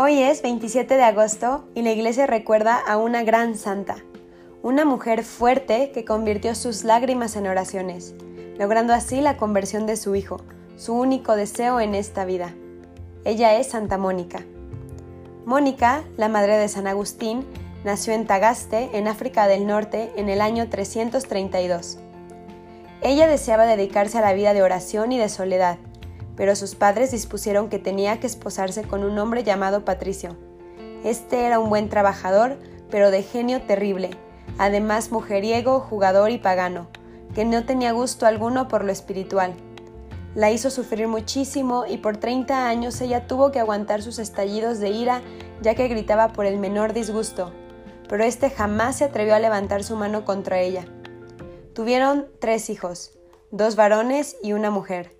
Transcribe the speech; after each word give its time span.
Hoy 0.00 0.22
es 0.22 0.42
27 0.42 0.94
de 0.94 1.02
agosto 1.02 1.64
y 1.74 1.82
la 1.82 1.90
iglesia 1.90 2.28
recuerda 2.28 2.76
a 2.78 2.98
una 2.98 3.24
gran 3.24 3.56
santa, 3.56 3.96
una 4.62 4.84
mujer 4.84 5.24
fuerte 5.24 5.90
que 5.90 6.04
convirtió 6.04 6.54
sus 6.54 6.84
lágrimas 6.84 7.34
en 7.34 7.48
oraciones, 7.48 8.14
logrando 8.60 8.92
así 8.92 9.20
la 9.20 9.36
conversión 9.36 9.86
de 9.86 9.96
su 9.96 10.14
hijo, 10.14 10.40
su 10.76 10.94
único 10.94 11.34
deseo 11.34 11.80
en 11.80 11.96
esta 11.96 12.24
vida. 12.24 12.54
Ella 13.24 13.58
es 13.58 13.70
Santa 13.70 13.98
Mónica. 13.98 14.44
Mónica, 15.44 16.04
la 16.16 16.28
madre 16.28 16.58
de 16.58 16.68
San 16.68 16.86
Agustín, 16.86 17.44
nació 17.82 18.12
en 18.12 18.28
Tagaste, 18.28 18.90
en 18.92 19.08
África 19.08 19.48
del 19.48 19.66
Norte, 19.66 20.12
en 20.14 20.28
el 20.28 20.42
año 20.42 20.68
332. 20.68 21.98
Ella 23.02 23.26
deseaba 23.26 23.66
dedicarse 23.66 24.18
a 24.18 24.20
la 24.20 24.32
vida 24.32 24.54
de 24.54 24.62
oración 24.62 25.10
y 25.10 25.18
de 25.18 25.28
soledad, 25.28 25.78
pero 26.38 26.54
sus 26.54 26.76
padres 26.76 27.10
dispusieron 27.10 27.68
que 27.68 27.80
tenía 27.80 28.20
que 28.20 28.28
esposarse 28.28 28.84
con 28.84 29.02
un 29.02 29.18
hombre 29.18 29.42
llamado 29.42 29.84
Patricio. 29.84 30.36
Este 31.02 31.44
era 31.44 31.58
un 31.58 31.68
buen 31.68 31.88
trabajador, 31.88 32.56
pero 32.90 33.10
de 33.10 33.24
genio 33.24 33.60
terrible, 33.62 34.10
además 34.56 35.10
mujeriego, 35.10 35.80
jugador 35.80 36.30
y 36.30 36.38
pagano, 36.38 36.86
que 37.34 37.44
no 37.44 37.64
tenía 37.64 37.90
gusto 37.90 38.24
alguno 38.24 38.68
por 38.68 38.84
lo 38.84 38.92
espiritual. 38.92 39.52
La 40.36 40.52
hizo 40.52 40.70
sufrir 40.70 41.08
muchísimo 41.08 41.86
y 41.86 41.96
por 41.96 42.18
30 42.18 42.68
años 42.68 43.00
ella 43.00 43.26
tuvo 43.26 43.50
que 43.50 43.58
aguantar 43.58 44.00
sus 44.00 44.20
estallidos 44.20 44.78
de 44.78 44.90
ira 44.90 45.22
ya 45.60 45.74
que 45.74 45.88
gritaba 45.88 46.32
por 46.32 46.46
el 46.46 46.58
menor 46.58 46.92
disgusto, 46.92 47.52
pero 48.08 48.22
éste 48.22 48.48
jamás 48.48 48.98
se 48.98 49.04
atrevió 49.04 49.34
a 49.34 49.40
levantar 49.40 49.82
su 49.82 49.96
mano 49.96 50.24
contra 50.24 50.60
ella. 50.60 50.84
Tuvieron 51.74 52.28
tres 52.38 52.70
hijos, 52.70 53.18
dos 53.50 53.74
varones 53.74 54.36
y 54.40 54.52
una 54.52 54.70
mujer. 54.70 55.17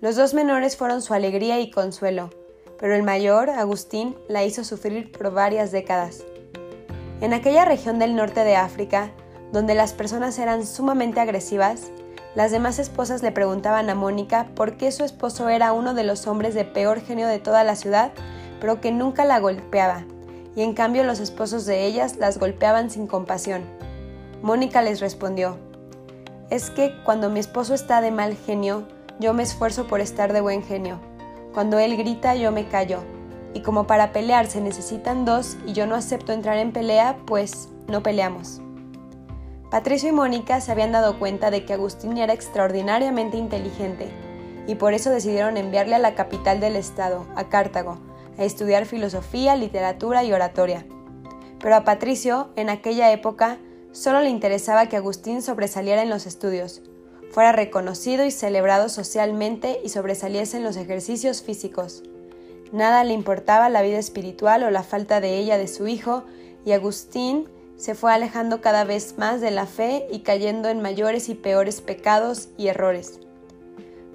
Los 0.00 0.16
dos 0.16 0.32
menores 0.32 0.78
fueron 0.78 1.02
su 1.02 1.12
alegría 1.12 1.60
y 1.60 1.70
consuelo, 1.70 2.30
pero 2.78 2.94
el 2.94 3.02
mayor, 3.02 3.50
Agustín, 3.50 4.16
la 4.28 4.42
hizo 4.44 4.64
sufrir 4.64 5.12
por 5.12 5.30
varias 5.30 5.72
décadas. 5.72 6.24
En 7.20 7.34
aquella 7.34 7.66
región 7.66 7.98
del 7.98 8.16
norte 8.16 8.42
de 8.42 8.56
África, 8.56 9.10
donde 9.52 9.74
las 9.74 9.92
personas 9.92 10.38
eran 10.38 10.64
sumamente 10.64 11.20
agresivas, 11.20 11.90
las 12.34 12.50
demás 12.50 12.78
esposas 12.78 13.22
le 13.22 13.30
preguntaban 13.30 13.90
a 13.90 13.94
Mónica 13.94 14.46
por 14.54 14.78
qué 14.78 14.90
su 14.90 15.04
esposo 15.04 15.50
era 15.50 15.74
uno 15.74 15.92
de 15.92 16.04
los 16.04 16.26
hombres 16.26 16.54
de 16.54 16.64
peor 16.64 17.02
genio 17.02 17.28
de 17.28 17.38
toda 17.38 17.62
la 17.62 17.76
ciudad, 17.76 18.12
pero 18.58 18.80
que 18.80 18.92
nunca 18.92 19.26
la 19.26 19.38
golpeaba, 19.38 20.06
y 20.56 20.62
en 20.62 20.72
cambio 20.72 21.04
los 21.04 21.20
esposos 21.20 21.66
de 21.66 21.84
ellas 21.84 22.16
las 22.16 22.38
golpeaban 22.38 22.88
sin 22.88 23.06
compasión. 23.06 23.64
Mónica 24.40 24.80
les 24.80 25.00
respondió, 25.00 25.58
es 26.48 26.70
que 26.70 26.94
cuando 27.04 27.28
mi 27.28 27.38
esposo 27.38 27.74
está 27.74 28.00
de 28.00 28.10
mal 28.10 28.34
genio, 28.34 28.86
yo 29.20 29.34
me 29.34 29.42
esfuerzo 29.42 29.86
por 29.86 30.00
estar 30.00 30.32
de 30.32 30.40
buen 30.40 30.62
genio. 30.62 30.98
Cuando 31.54 31.78
él 31.78 31.96
grita, 31.96 32.34
yo 32.34 32.50
me 32.50 32.66
callo. 32.68 32.98
Y 33.54 33.60
como 33.60 33.86
para 33.86 34.12
pelear 34.12 34.46
se 34.46 34.60
necesitan 34.60 35.24
dos 35.24 35.56
y 35.66 35.72
yo 35.72 35.86
no 35.86 35.94
acepto 35.94 36.32
entrar 36.32 36.58
en 36.58 36.72
pelea, 36.72 37.18
pues 37.26 37.68
no 37.86 38.02
peleamos. 38.02 38.60
Patricio 39.70 40.08
y 40.08 40.12
Mónica 40.12 40.60
se 40.60 40.72
habían 40.72 40.92
dado 40.92 41.18
cuenta 41.18 41.50
de 41.50 41.64
que 41.64 41.74
Agustín 41.74 42.16
era 42.16 42.32
extraordinariamente 42.32 43.36
inteligente 43.36 44.08
y 44.66 44.74
por 44.74 44.94
eso 44.94 45.10
decidieron 45.10 45.56
enviarle 45.56 45.94
a 45.94 46.00
la 46.00 46.14
capital 46.14 46.58
del 46.58 46.74
estado, 46.74 47.26
a 47.36 47.48
Cartago, 47.48 47.98
a 48.38 48.44
estudiar 48.44 48.86
filosofía, 48.86 49.54
literatura 49.54 50.24
y 50.24 50.32
oratoria. 50.32 50.86
Pero 51.60 51.76
a 51.76 51.84
Patricio, 51.84 52.50
en 52.56 52.68
aquella 52.68 53.12
época, 53.12 53.58
Solo 53.92 54.20
le 54.20 54.28
interesaba 54.28 54.86
que 54.86 54.96
Agustín 54.96 55.42
sobresaliera 55.42 56.02
en 56.02 56.10
los 56.10 56.26
estudios, 56.26 56.80
fuera 57.30 57.52
reconocido 57.52 58.24
y 58.24 58.30
celebrado 58.30 58.88
socialmente 58.88 59.80
y 59.84 59.88
sobresaliese 59.88 60.56
en 60.56 60.64
los 60.64 60.76
ejercicios 60.76 61.42
físicos. 61.42 62.02
Nada 62.72 63.04
le 63.04 63.12
importaba 63.12 63.68
la 63.68 63.82
vida 63.82 63.98
espiritual 63.98 64.62
o 64.62 64.70
la 64.70 64.82
falta 64.82 65.20
de 65.20 65.38
ella 65.38 65.58
de 65.58 65.68
su 65.68 65.88
hijo, 65.88 66.24
y 66.64 66.72
Agustín 66.72 67.48
se 67.76 67.94
fue 67.94 68.12
alejando 68.12 68.60
cada 68.60 68.84
vez 68.84 69.16
más 69.16 69.40
de 69.40 69.50
la 69.50 69.66
fe 69.66 70.06
y 70.10 70.20
cayendo 70.20 70.68
en 70.68 70.82
mayores 70.82 71.28
y 71.28 71.34
peores 71.34 71.80
pecados 71.80 72.48
y 72.58 72.68
errores. 72.68 73.20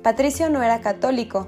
Patricio 0.03 0.49
no 0.49 0.61
era 0.61 0.81
católico, 0.81 1.47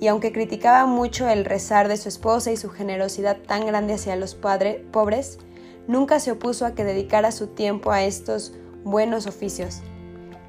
y 0.00 0.08
aunque 0.08 0.32
criticaba 0.32 0.84
mucho 0.86 1.28
el 1.28 1.44
rezar 1.44 1.88
de 1.88 1.96
su 1.96 2.08
esposa 2.08 2.52
y 2.52 2.56
su 2.56 2.68
generosidad 2.68 3.38
tan 3.38 3.66
grande 3.66 3.94
hacia 3.94 4.16
los 4.16 4.34
pobres, 4.34 5.38
nunca 5.86 6.20
se 6.20 6.32
opuso 6.32 6.66
a 6.66 6.74
que 6.74 6.84
dedicara 6.84 7.32
su 7.32 7.46
tiempo 7.48 7.92
a 7.92 8.04
estos 8.04 8.52
buenos 8.84 9.26
oficios. 9.26 9.80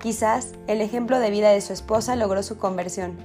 Quizás 0.06 0.52
el 0.68 0.82
ejemplo 0.82 1.18
de 1.18 1.32
vida 1.32 1.50
de 1.50 1.62
su 1.62 1.74
esposa 1.74 2.16
logró 2.16 2.44
su 2.44 2.60
conversión. 2.60 3.18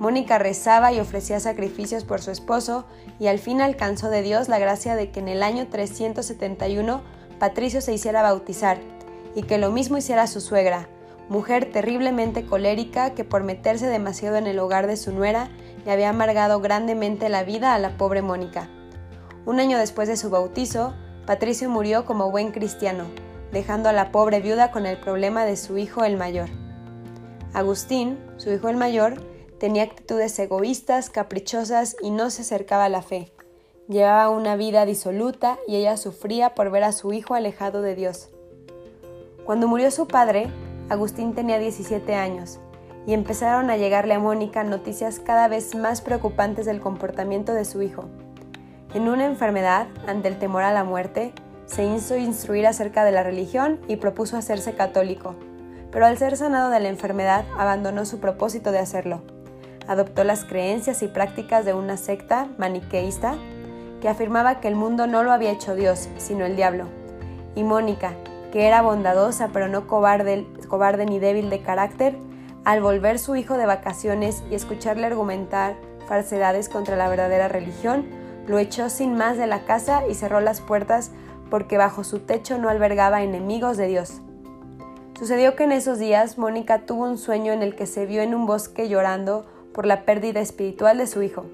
Mónica 0.00 0.38
rezaba 0.38 0.90
y 0.90 0.98
ofrecía 0.98 1.38
sacrificios 1.38 2.04
por 2.04 2.22
su 2.22 2.30
esposo 2.30 2.86
y 3.20 3.26
al 3.26 3.38
fin 3.38 3.60
alcanzó 3.60 4.08
de 4.08 4.22
Dios 4.22 4.48
la 4.48 4.58
gracia 4.58 4.96
de 4.96 5.10
que 5.10 5.20
en 5.20 5.28
el 5.28 5.42
año 5.42 5.66
371 5.68 7.02
Patricio 7.38 7.82
se 7.82 7.92
hiciera 7.92 8.22
bautizar 8.22 8.78
y 9.34 9.42
que 9.42 9.58
lo 9.58 9.70
mismo 9.70 9.98
hiciera 9.98 10.26
su 10.26 10.40
suegra, 10.40 10.88
mujer 11.28 11.70
terriblemente 11.70 12.46
colérica 12.46 13.10
que 13.10 13.24
por 13.24 13.44
meterse 13.44 13.86
demasiado 13.86 14.36
en 14.36 14.46
el 14.46 14.58
hogar 14.60 14.86
de 14.86 14.96
su 14.96 15.12
nuera 15.12 15.50
le 15.84 15.92
había 15.92 16.08
amargado 16.08 16.58
grandemente 16.58 17.28
la 17.28 17.44
vida 17.44 17.74
a 17.74 17.78
la 17.78 17.98
pobre 17.98 18.22
Mónica. 18.22 18.70
Un 19.44 19.60
año 19.60 19.76
después 19.76 20.08
de 20.08 20.16
su 20.16 20.30
bautizo, 20.30 20.94
Patricio 21.26 21.68
murió 21.68 22.06
como 22.06 22.30
buen 22.30 22.50
cristiano, 22.50 23.04
dejando 23.54 23.88
a 23.88 23.92
la 23.92 24.12
pobre 24.12 24.40
viuda 24.40 24.70
con 24.70 24.84
el 24.84 24.98
problema 24.98 25.46
de 25.46 25.56
su 25.56 25.78
hijo 25.78 26.04
el 26.04 26.18
mayor. 26.18 26.50
Agustín, 27.54 28.18
su 28.36 28.52
hijo 28.52 28.68
el 28.68 28.76
mayor, 28.76 29.22
tenía 29.58 29.84
actitudes 29.84 30.38
egoístas, 30.38 31.08
caprichosas 31.08 31.96
y 32.02 32.10
no 32.10 32.28
se 32.28 32.42
acercaba 32.42 32.84
a 32.84 32.90
la 32.90 33.00
fe. 33.00 33.32
Llevaba 33.88 34.28
una 34.28 34.56
vida 34.56 34.84
disoluta 34.84 35.58
y 35.68 35.76
ella 35.76 35.96
sufría 35.96 36.54
por 36.54 36.70
ver 36.70 36.84
a 36.84 36.92
su 36.92 37.12
hijo 37.12 37.34
alejado 37.34 37.80
de 37.80 37.94
Dios. 37.94 38.28
Cuando 39.46 39.68
murió 39.68 39.90
su 39.90 40.08
padre, 40.08 40.48
Agustín 40.88 41.34
tenía 41.34 41.58
17 41.58 42.14
años 42.14 42.58
y 43.06 43.12
empezaron 43.12 43.70
a 43.70 43.76
llegarle 43.76 44.14
a 44.14 44.18
Mónica 44.18 44.64
noticias 44.64 45.20
cada 45.20 45.48
vez 45.48 45.74
más 45.74 46.00
preocupantes 46.00 46.66
del 46.66 46.80
comportamiento 46.80 47.54
de 47.54 47.64
su 47.64 47.82
hijo. 47.82 48.06
En 48.94 49.08
una 49.08 49.26
enfermedad, 49.26 49.86
ante 50.06 50.28
el 50.28 50.38
temor 50.38 50.62
a 50.62 50.72
la 50.72 50.84
muerte, 50.84 51.32
se 51.66 51.84
hizo 51.84 52.16
instruir 52.16 52.66
acerca 52.66 53.04
de 53.04 53.12
la 53.12 53.22
religión 53.22 53.80
y 53.88 53.96
propuso 53.96 54.36
hacerse 54.36 54.74
católico, 54.74 55.34
pero 55.90 56.06
al 56.06 56.18
ser 56.18 56.36
sanado 56.36 56.70
de 56.70 56.80
la 56.80 56.88
enfermedad 56.88 57.44
abandonó 57.56 58.04
su 58.04 58.20
propósito 58.20 58.72
de 58.72 58.80
hacerlo. 58.80 59.22
Adoptó 59.86 60.24
las 60.24 60.44
creencias 60.44 61.02
y 61.02 61.08
prácticas 61.08 61.64
de 61.64 61.74
una 61.74 61.96
secta 61.96 62.48
maniqueísta 62.58 63.36
que 64.00 64.08
afirmaba 64.08 64.60
que 64.60 64.68
el 64.68 64.76
mundo 64.76 65.06
no 65.06 65.22
lo 65.22 65.32
había 65.32 65.50
hecho 65.50 65.74
Dios, 65.74 66.08
sino 66.16 66.44
el 66.44 66.56
diablo. 66.56 66.88
Y 67.54 67.64
Mónica, 67.64 68.12
que 68.52 68.66
era 68.66 68.82
bondadosa 68.82 69.50
pero 69.52 69.68
no 69.68 69.86
cobarde, 69.86 71.06
ni 71.06 71.18
débil 71.18 71.50
de 71.50 71.62
carácter, 71.62 72.16
al 72.64 72.80
volver 72.80 73.18
su 73.18 73.36
hijo 73.36 73.56
de 73.56 73.66
vacaciones 73.66 74.42
y 74.50 74.54
escucharle 74.54 75.06
argumentar 75.06 75.76
falsedades 76.06 76.68
contra 76.68 76.96
la 76.96 77.08
verdadera 77.08 77.48
religión, 77.48 78.06
lo 78.46 78.58
echó 78.58 78.90
sin 78.90 79.14
más 79.16 79.38
de 79.38 79.46
la 79.46 79.64
casa 79.64 80.06
y 80.08 80.14
cerró 80.14 80.40
las 80.40 80.60
puertas 80.60 81.10
porque 81.50 81.78
bajo 81.78 82.04
su 82.04 82.20
techo 82.20 82.58
no 82.58 82.68
albergaba 82.68 83.22
enemigos 83.22 83.76
de 83.76 83.86
Dios. 83.86 84.20
Sucedió 85.18 85.54
que 85.54 85.64
en 85.64 85.72
esos 85.72 85.98
días 85.98 86.38
Mónica 86.38 86.86
tuvo 86.86 87.04
un 87.04 87.18
sueño 87.18 87.52
en 87.52 87.62
el 87.62 87.76
que 87.76 87.86
se 87.86 88.06
vio 88.06 88.22
en 88.22 88.34
un 88.34 88.46
bosque 88.46 88.88
llorando 88.88 89.46
por 89.72 89.86
la 89.86 90.04
pérdida 90.04 90.40
espiritual 90.40 90.98
de 90.98 91.06
su 91.06 91.22
hijo. 91.22 91.44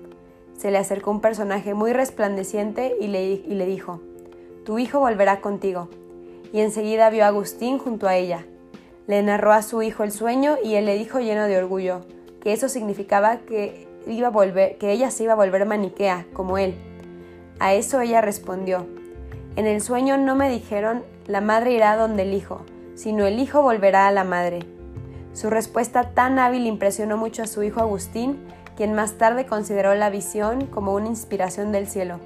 Se 0.56 0.70
le 0.70 0.78
acercó 0.78 1.10
un 1.10 1.20
personaje 1.20 1.74
muy 1.74 1.92
resplandeciente 1.92 2.96
y 3.00 3.08
le, 3.08 3.24
y 3.24 3.54
le 3.54 3.66
dijo, 3.66 4.00
Tu 4.64 4.78
hijo 4.78 5.00
volverá 5.00 5.40
contigo. 5.40 5.88
Y 6.52 6.60
enseguida 6.60 7.10
vio 7.10 7.24
a 7.24 7.28
Agustín 7.28 7.78
junto 7.78 8.08
a 8.08 8.16
ella. 8.16 8.46
Le 9.06 9.22
narró 9.22 9.52
a 9.52 9.62
su 9.62 9.82
hijo 9.82 10.04
el 10.04 10.12
sueño 10.12 10.56
y 10.62 10.74
él 10.74 10.86
le 10.86 10.96
dijo 10.96 11.20
lleno 11.20 11.44
de 11.44 11.58
orgullo 11.58 12.02
que 12.40 12.52
eso 12.52 12.68
significaba 12.68 13.38
que 13.38 13.86
iba 14.06 14.28
a 14.28 14.30
volver, 14.30 14.78
que 14.78 14.92
ella 14.92 15.10
se 15.10 15.24
iba 15.24 15.34
a 15.34 15.36
volver 15.36 15.66
maniquea, 15.66 16.26
como 16.32 16.58
él. 16.58 16.74
A 17.58 17.74
eso 17.74 18.00
ella 18.00 18.20
respondió, 18.20 18.86
en 19.56 19.66
el 19.66 19.80
sueño 19.80 20.16
no 20.16 20.36
me 20.36 20.48
dijeron 20.48 21.02
la 21.26 21.40
madre 21.40 21.72
irá 21.72 21.96
donde 21.96 22.22
el 22.22 22.34
hijo, 22.34 22.62
sino 22.94 23.26
el 23.26 23.38
hijo 23.38 23.62
volverá 23.62 24.06
a 24.06 24.12
la 24.12 24.24
madre. 24.24 24.60
Su 25.32 25.50
respuesta 25.50 26.10
tan 26.10 26.38
hábil 26.38 26.66
impresionó 26.66 27.16
mucho 27.16 27.42
a 27.42 27.46
su 27.46 27.62
hijo 27.62 27.80
Agustín, 27.80 28.38
quien 28.76 28.94
más 28.94 29.14
tarde 29.14 29.46
consideró 29.46 29.94
la 29.94 30.10
visión 30.10 30.66
como 30.66 30.94
una 30.94 31.06
inspiración 31.06 31.72
del 31.72 31.86
cielo. 31.86 32.18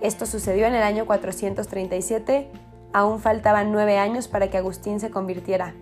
Esto 0.00 0.26
sucedió 0.26 0.66
en 0.66 0.74
el 0.74 0.82
año 0.82 1.06
437, 1.06 2.48
aún 2.92 3.20
faltaban 3.20 3.72
nueve 3.72 3.98
años 3.98 4.28
para 4.28 4.48
que 4.48 4.58
Agustín 4.58 5.00
se 5.00 5.10
convirtiera. 5.10 5.74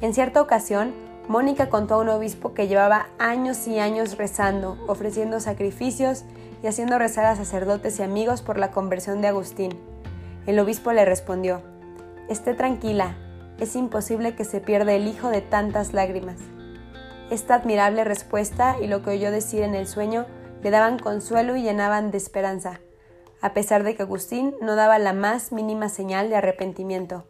En 0.00 0.14
cierta 0.14 0.40
ocasión, 0.40 0.92
Mónica 1.30 1.68
contó 1.68 1.94
a 1.94 1.98
un 1.98 2.08
obispo 2.08 2.54
que 2.54 2.66
llevaba 2.66 3.06
años 3.20 3.68
y 3.68 3.78
años 3.78 4.18
rezando, 4.18 4.76
ofreciendo 4.88 5.38
sacrificios 5.38 6.24
y 6.60 6.66
haciendo 6.66 6.98
rezar 6.98 7.24
a 7.24 7.36
sacerdotes 7.36 8.00
y 8.00 8.02
amigos 8.02 8.42
por 8.42 8.58
la 8.58 8.72
conversión 8.72 9.20
de 9.20 9.28
Agustín. 9.28 9.78
El 10.46 10.58
obispo 10.58 10.90
le 10.90 11.04
respondió, 11.04 11.62
Esté 12.28 12.54
tranquila, 12.54 13.16
es 13.60 13.76
imposible 13.76 14.34
que 14.34 14.44
se 14.44 14.60
pierda 14.60 14.92
el 14.92 15.06
hijo 15.06 15.28
de 15.28 15.40
tantas 15.40 15.92
lágrimas. 15.92 16.38
Esta 17.30 17.54
admirable 17.54 18.02
respuesta 18.02 18.74
y 18.82 18.88
lo 18.88 19.04
que 19.04 19.10
oyó 19.10 19.30
decir 19.30 19.62
en 19.62 19.76
el 19.76 19.86
sueño 19.86 20.26
le 20.64 20.72
daban 20.72 20.98
consuelo 20.98 21.54
y 21.54 21.62
llenaban 21.62 22.10
de 22.10 22.18
esperanza, 22.18 22.80
a 23.40 23.52
pesar 23.54 23.84
de 23.84 23.94
que 23.94 24.02
Agustín 24.02 24.56
no 24.60 24.74
daba 24.74 24.98
la 24.98 25.12
más 25.12 25.52
mínima 25.52 25.90
señal 25.90 26.28
de 26.28 26.34
arrepentimiento. 26.34 27.29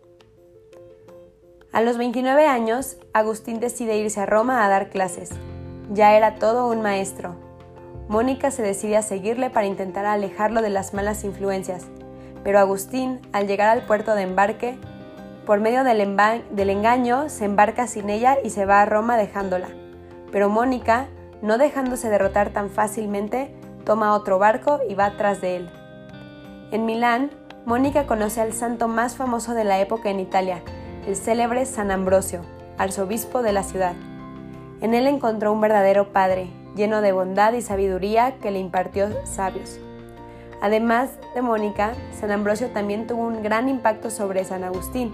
A 1.73 1.83
los 1.83 1.99
29 1.99 2.49
años, 2.49 2.97
Agustín 3.13 3.61
decide 3.61 3.97
irse 3.97 4.21
a 4.21 4.27
Roma 4.27 4.65
a 4.65 4.69
dar 4.69 4.91
clases. 4.91 5.31
Ya 5.93 6.17
era 6.17 6.35
todo 6.35 6.69
un 6.69 6.83
maestro. 6.83 7.37
Mónica 8.09 8.51
se 8.51 8.63
decide 8.63 8.97
a 8.97 9.03
seguirle 9.03 9.51
para 9.51 9.69
intentar 9.69 10.05
alejarlo 10.05 10.63
de 10.63 10.71
las 10.71 10.95
malas 10.95 11.23
influencias, 11.23 11.87
pero 12.43 12.59
Agustín, 12.59 13.21
al 13.33 13.47
llegar 13.47 13.69
al 13.69 13.87
puerto 13.87 14.17
de 14.17 14.23
embarque, 14.23 14.79
por 15.47 15.61
medio 15.61 15.85
del, 15.85 16.17
del 16.51 16.71
engaño, 16.71 17.29
se 17.29 17.45
embarca 17.45 17.87
sin 17.87 18.11
ella 18.11 18.37
y 18.43 18.51
se 18.51 18.67
va 18.67 18.83
a 18.83 18.87
Roma 18.87 19.17
dejándola. 19.17 19.69
Pero 20.33 20.49
Mónica, 20.49 21.07
no 21.41 21.57
dejándose 21.57 22.09
derrotar 22.09 22.51
tan 22.51 22.71
fácilmente, 22.71 23.55
toma 23.85 24.15
otro 24.15 24.41
barco 24.41 24.81
y 24.89 24.97
va 24.97 25.17
tras 25.17 25.41
de 25.41 25.59
él. 25.59 25.71
En 26.73 26.85
Milán, 26.85 27.31
Mónica 27.65 28.09
conoce 28.09 28.41
al 28.41 28.55
santo 28.55 28.89
más 28.89 29.15
famoso 29.15 29.55
de 29.55 29.63
la 29.63 29.79
época 29.79 30.11
en 30.11 30.19
Italia, 30.19 30.65
el 31.06 31.17
célebre 31.17 31.64
San 31.64 31.91
Ambrosio, 31.91 32.43
arzobispo 32.76 33.43
de 33.43 33.52
la 33.52 33.62
ciudad. 33.62 33.94
En 34.81 34.94
él 34.94 35.06
encontró 35.06 35.52
un 35.52 35.61
verdadero 35.61 36.12
padre, 36.12 36.50
lleno 36.76 37.00
de 37.00 37.12
bondad 37.12 37.55
y 37.55 37.62
sabiduría 37.62 38.37
que 38.38 38.50
le 38.50 38.58
impartió 38.58 39.08
sabios. 39.25 39.79
Además 40.61 41.11
de 41.35 41.41
Mónica, 41.41 41.94
San 42.19 42.31
Ambrosio 42.31 42.69
también 42.69 43.06
tuvo 43.06 43.23
un 43.23 43.43
gran 43.43 43.69
impacto 43.69 44.11
sobre 44.11 44.44
San 44.44 44.62
Agustín, 44.62 45.12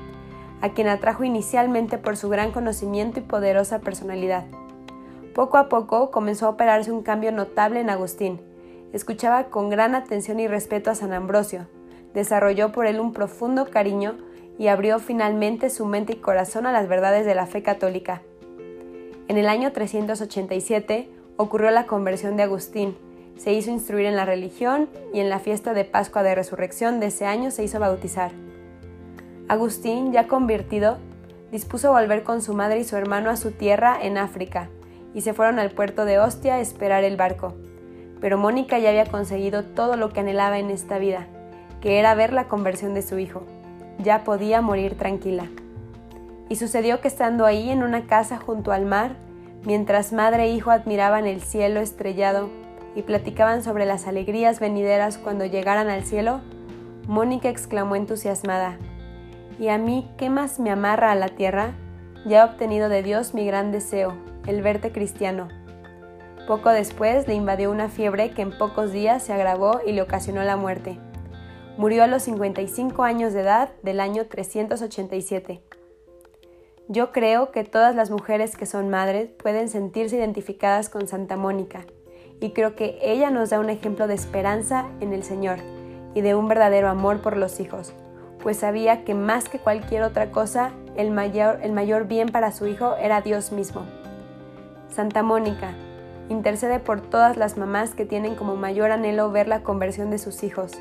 a 0.60 0.70
quien 0.70 0.88
atrajo 0.88 1.22
inicialmente 1.22 1.98
por 1.98 2.16
su 2.16 2.28
gran 2.28 2.50
conocimiento 2.50 3.20
y 3.20 3.22
poderosa 3.22 3.78
personalidad. 3.78 4.44
Poco 5.34 5.56
a 5.56 5.68
poco 5.68 6.10
comenzó 6.10 6.46
a 6.46 6.50
operarse 6.50 6.90
un 6.90 7.02
cambio 7.02 7.30
notable 7.30 7.80
en 7.80 7.90
Agustín. 7.90 8.40
Escuchaba 8.92 9.44
con 9.44 9.70
gran 9.70 9.94
atención 9.94 10.40
y 10.40 10.48
respeto 10.48 10.90
a 10.90 10.94
San 10.94 11.12
Ambrosio, 11.12 11.68
desarrolló 12.12 12.72
por 12.72 12.86
él 12.86 12.98
un 12.98 13.12
profundo 13.12 13.70
cariño 13.70 14.16
y 14.58 14.68
abrió 14.68 14.98
finalmente 14.98 15.70
su 15.70 15.86
mente 15.86 16.14
y 16.14 16.16
corazón 16.16 16.66
a 16.66 16.72
las 16.72 16.88
verdades 16.88 17.26
de 17.26 17.34
la 17.34 17.46
fe 17.46 17.62
católica. 17.62 18.22
En 19.28 19.38
el 19.38 19.48
año 19.48 19.72
387 19.72 21.10
ocurrió 21.36 21.70
la 21.70 21.86
conversión 21.86 22.36
de 22.36 22.44
Agustín, 22.44 22.96
se 23.36 23.52
hizo 23.52 23.70
instruir 23.70 24.06
en 24.06 24.16
la 24.16 24.24
religión 24.24 24.88
y 25.12 25.20
en 25.20 25.28
la 25.28 25.40
fiesta 25.40 25.74
de 25.74 25.84
Pascua 25.84 26.22
de 26.22 26.34
Resurrección 26.34 27.00
de 27.00 27.06
ese 27.06 27.26
año 27.26 27.50
se 27.50 27.64
hizo 27.64 27.78
bautizar. 27.78 28.32
Agustín, 29.48 30.12
ya 30.12 30.26
convertido, 30.26 30.96
dispuso 31.52 31.92
volver 31.92 32.22
con 32.22 32.40
su 32.40 32.54
madre 32.54 32.80
y 32.80 32.84
su 32.84 32.96
hermano 32.96 33.28
a 33.28 33.36
su 33.36 33.50
tierra 33.50 33.98
en 34.00 34.16
África, 34.16 34.70
y 35.14 35.20
se 35.20 35.34
fueron 35.34 35.58
al 35.58 35.70
puerto 35.70 36.04
de 36.04 36.18
Ostia 36.18 36.54
a 36.54 36.60
esperar 36.60 37.04
el 37.04 37.16
barco. 37.16 37.54
Pero 38.20 38.38
Mónica 38.38 38.78
ya 38.78 38.88
había 38.88 39.06
conseguido 39.06 39.64
todo 39.64 39.96
lo 39.96 40.08
que 40.10 40.20
anhelaba 40.20 40.58
en 40.58 40.70
esta 40.70 40.98
vida, 40.98 41.26
que 41.80 41.98
era 41.98 42.14
ver 42.14 42.32
la 42.32 42.48
conversión 42.48 42.94
de 42.94 43.02
su 43.02 43.18
hijo 43.18 43.46
ya 43.98 44.24
podía 44.24 44.60
morir 44.60 44.96
tranquila. 44.96 45.46
Y 46.48 46.56
sucedió 46.56 47.00
que 47.00 47.08
estando 47.08 47.44
ahí 47.44 47.70
en 47.70 47.82
una 47.82 48.06
casa 48.06 48.38
junto 48.38 48.72
al 48.72 48.86
mar, 48.86 49.16
mientras 49.64 50.12
madre 50.12 50.44
e 50.44 50.52
hijo 50.52 50.70
admiraban 50.70 51.26
el 51.26 51.40
cielo 51.40 51.80
estrellado 51.80 52.48
y 52.94 53.02
platicaban 53.02 53.62
sobre 53.62 53.84
las 53.84 54.06
alegrías 54.06 54.60
venideras 54.60 55.18
cuando 55.18 55.44
llegaran 55.44 55.88
al 55.88 56.04
cielo, 56.04 56.40
Mónica 57.06 57.48
exclamó 57.48 57.96
entusiasmada, 57.96 58.78
¿Y 59.58 59.68
a 59.68 59.78
mí 59.78 60.08
qué 60.18 60.28
más 60.28 60.58
me 60.58 60.70
amarra 60.70 61.12
a 61.12 61.14
la 61.14 61.28
tierra? 61.28 61.72
Ya 62.26 62.40
he 62.40 62.44
obtenido 62.44 62.88
de 62.88 63.02
Dios 63.02 63.34
mi 63.34 63.46
gran 63.46 63.72
deseo, 63.72 64.14
el 64.46 64.62
verte 64.62 64.92
cristiano. 64.92 65.48
Poco 66.46 66.70
después 66.70 67.26
le 67.26 67.34
invadió 67.34 67.70
una 67.70 67.88
fiebre 67.88 68.30
que 68.30 68.42
en 68.42 68.56
pocos 68.56 68.92
días 68.92 69.22
se 69.22 69.32
agravó 69.32 69.80
y 69.84 69.92
le 69.92 70.02
ocasionó 70.02 70.42
la 70.42 70.56
muerte. 70.56 70.98
Murió 71.76 72.04
a 72.04 72.06
los 72.06 72.22
55 72.22 73.02
años 73.02 73.34
de 73.34 73.42
edad 73.42 73.68
del 73.82 74.00
año 74.00 74.24
387. 74.24 75.60
Yo 76.88 77.12
creo 77.12 77.50
que 77.50 77.64
todas 77.64 77.94
las 77.94 78.10
mujeres 78.10 78.56
que 78.56 78.64
son 78.64 78.88
madres 78.88 79.28
pueden 79.42 79.68
sentirse 79.68 80.16
identificadas 80.16 80.88
con 80.88 81.06
Santa 81.06 81.36
Mónica 81.36 81.84
y 82.40 82.52
creo 82.52 82.74
que 82.76 82.98
ella 83.02 83.28
nos 83.28 83.50
da 83.50 83.60
un 83.60 83.68
ejemplo 83.68 84.06
de 84.06 84.14
esperanza 84.14 84.86
en 85.00 85.12
el 85.12 85.22
Señor 85.22 85.58
y 86.14 86.22
de 86.22 86.34
un 86.34 86.48
verdadero 86.48 86.88
amor 86.88 87.20
por 87.20 87.36
los 87.36 87.60
hijos, 87.60 87.92
pues 88.42 88.56
sabía 88.56 89.04
que 89.04 89.12
más 89.12 89.50
que 89.50 89.58
cualquier 89.58 90.02
otra 90.02 90.30
cosa, 90.30 90.70
el 90.96 91.10
mayor, 91.10 91.58
el 91.62 91.72
mayor 91.72 92.06
bien 92.06 92.30
para 92.30 92.52
su 92.52 92.66
hijo 92.66 92.96
era 92.96 93.20
Dios 93.20 93.52
mismo. 93.52 93.82
Santa 94.88 95.22
Mónica, 95.22 95.74
intercede 96.30 96.78
por 96.78 97.02
todas 97.02 97.36
las 97.36 97.58
mamás 97.58 97.94
que 97.94 98.06
tienen 98.06 98.34
como 98.34 98.56
mayor 98.56 98.92
anhelo 98.92 99.30
ver 99.30 99.46
la 99.46 99.62
conversión 99.62 100.08
de 100.08 100.16
sus 100.16 100.42
hijos 100.42 100.72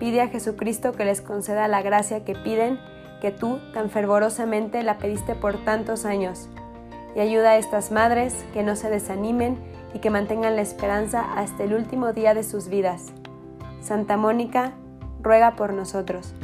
Pide 0.00 0.22
a 0.22 0.28
Jesucristo 0.28 0.92
que 0.92 1.04
les 1.04 1.20
conceda 1.20 1.68
la 1.68 1.82
gracia 1.82 2.24
que 2.24 2.34
piden, 2.34 2.80
que 3.20 3.30
tú 3.30 3.60
tan 3.74 3.90
fervorosamente 3.90 4.82
la 4.82 4.96
pediste 4.96 5.34
por 5.34 5.62
tantos 5.62 6.06
años. 6.06 6.48
Y 7.14 7.20
ayuda 7.20 7.50
a 7.50 7.56
estas 7.58 7.92
madres 7.92 8.34
que 8.54 8.62
no 8.62 8.76
se 8.76 8.88
desanimen 8.88 9.58
y 9.92 9.98
que 9.98 10.08
mantengan 10.08 10.56
la 10.56 10.62
esperanza 10.62 11.20
hasta 11.36 11.64
el 11.64 11.74
último 11.74 12.14
día 12.14 12.32
de 12.32 12.44
sus 12.44 12.68
vidas. 12.68 13.12
Santa 13.82 14.16
Mónica, 14.16 14.72
ruega 15.20 15.54
por 15.54 15.74
nosotros. 15.74 16.34